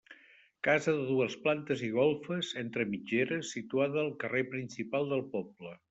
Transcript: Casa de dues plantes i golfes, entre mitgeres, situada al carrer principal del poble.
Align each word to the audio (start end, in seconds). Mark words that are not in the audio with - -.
Casa 0.67 0.93
de 0.99 1.03
dues 1.09 1.35
plantes 1.43 1.83
i 1.89 1.91
golfes, 1.97 2.51
entre 2.63 2.89
mitgeres, 2.95 3.55
situada 3.59 4.03
al 4.07 4.13
carrer 4.25 4.47
principal 4.57 5.11
del 5.15 5.27
poble. 5.37 5.77